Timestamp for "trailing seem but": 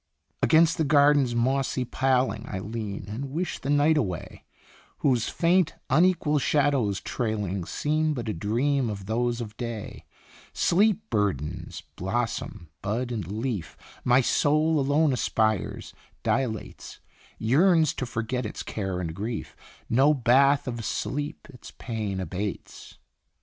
6.99-8.27